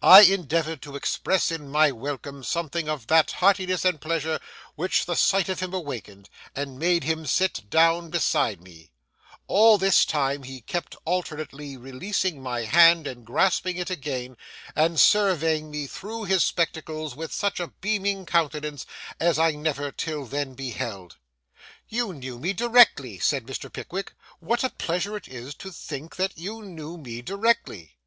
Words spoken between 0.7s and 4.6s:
to express in my welcome something of that heartiness and pleasure